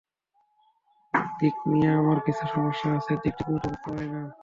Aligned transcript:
দিক 1.39 1.55
নিয়ে 1.65 1.89
আমার 1.91 2.17
কিছু 2.25 2.43
সমস্যা 2.47 2.87
আছে, 2.97 3.11
দিক 3.23 3.33
ঠিকমতো 3.37 3.67
বুঝতে 3.69 3.89
পারি 3.91 4.09
না। 4.09 4.21